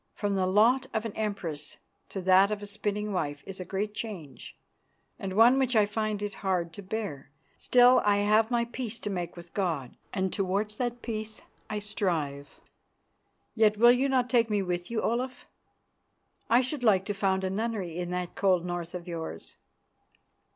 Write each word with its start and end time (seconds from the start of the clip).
From 0.15 0.33
the 0.33 0.47
lot 0.47 0.87
of 0.95 1.05
an 1.05 1.13
Empress 1.13 1.77
to 2.09 2.21
that 2.21 2.49
of 2.49 2.63
a 2.63 2.65
spinning 2.65 3.13
wife 3.13 3.43
is 3.45 3.59
a 3.59 3.63
great 3.65 3.93
change, 3.93 4.57
and 5.19 5.33
one 5.33 5.59
which 5.59 5.75
I 5.75 5.85
find 5.85 6.23
it 6.23 6.33
hard 6.41 6.73
to 6.73 6.81
bear. 6.81 7.29
Still, 7.59 8.01
I 8.03 8.17
have 8.17 8.49
my 8.49 8.65
peace 8.65 8.97
to 8.97 9.11
make 9.11 9.37
with 9.37 9.53
God, 9.53 9.95
and 10.11 10.33
towards 10.33 10.77
that 10.77 11.03
peace 11.03 11.43
I 11.69 11.77
strive. 11.77 12.59
Yet 13.53 13.77
will 13.77 13.91
you 13.91 14.09
not 14.09 14.27
take 14.27 14.49
me 14.49 14.63
with 14.63 14.89
you, 14.89 15.03
Olaf? 15.03 15.47
I 16.49 16.61
should 16.61 16.81
like 16.83 17.05
to 17.05 17.13
found 17.13 17.43
a 17.43 17.51
nunnery 17.51 17.99
in 17.99 18.09
that 18.09 18.33
cold 18.33 18.65
North 18.65 18.95
of 18.95 19.07
yours." 19.07 19.55